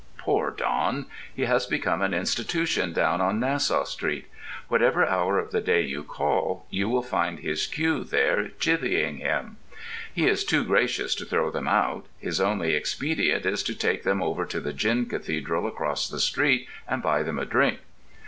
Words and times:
Poor 0.17 0.49
Don! 0.49 1.05
he 1.31 1.43
has 1.45 1.67
become 1.67 2.01
an 2.01 2.11
institution 2.11 2.91
down 2.91 3.21
on 3.21 3.39
Nassau 3.39 3.83
Street: 3.83 4.25
whatever 4.67 5.05
hour 5.05 5.37
of 5.37 5.51
the 5.51 5.61
day 5.61 5.83
you 5.83 6.01
call, 6.03 6.65
you 6.71 6.89
will 6.89 7.03
find 7.03 7.37
his 7.37 7.67
queue 7.67 8.03
there 8.03 8.47
chivvying 8.57 9.17
him. 9.19 9.57
He 10.11 10.25
is 10.27 10.43
too 10.43 10.63
gracious 10.63 11.13
to 11.13 11.25
throw 11.25 11.51
them 11.51 11.67
out: 11.67 12.07
his 12.17 12.41
only 12.41 12.73
expedient 12.73 13.45
is 13.45 13.61
to 13.61 13.75
take 13.75 14.01
them 14.01 14.23
over 14.23 14.43
to 14.43 14.59
the 14.59 14.73
gin 14.73 15.05
cathedral 15.05 15.67
across 15.67 16.09
the 16.09 16.19
street 16.19 16.67
and 16.87 17.03
buy 17.03 17.21
them 17.21 17.37
a 17.37 17.45
drink. 17.45 17.81